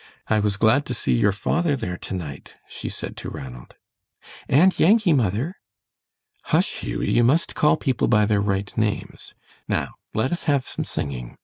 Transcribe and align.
"I 0.27 0.39
was 0.39 0.57
glad 0.57 0.87
to 0.87 0.95
see 0.95 1.13
your 1.13 1.31
father 1.31 1.75
there 1.75 1.95
to 1.95 2.15
night," 2.15 2.55
she 2.67 2.89
said 2.89 3.15
to 3.17 3.29
Ranald. 3.29 3.75
"And 4.49 4.73
Yankee, 4.79 5.13
mother." 5.13 5.57
"Hush, 6.45 6.79
Hughie; 6.79 7.11
you 7.11 7.23
must 7.23 7.53
call 7.53 7.77
people 7.77 8.07
by 8.07 8.25
their 8.25 8.41
right 8.41 8.75
names. 8.75 9.35
Now 9.67 9.93
let 10.15 10.31
us 10.31 10.45
have 10.45 10.65
some 10.67 10.85
singing. 10.85 11.37